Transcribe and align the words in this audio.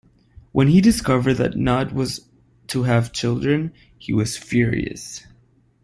When 0.51 0.69
he 0.69 0.81
discovered 0.81 1.35
that 1.35 1.55
Nut 1.55 1.93
was 1.93 2.21
to 2.69 2.81
have 2.81 3.11
children, 3.11 3.71
he 3.99 4.13
was 4.13 4.35
furious. 4.35 5.27